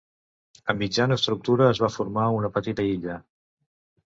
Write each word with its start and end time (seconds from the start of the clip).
A 0.71 0.75
mitjan 0.79 1.13
estructura 1.15 1.67
es 1.75 1.83
va 1.83 1.91
formar 1.97 2.25
una 2.39 2.53
petita 2.57 2.89
illa. 2.95 3.21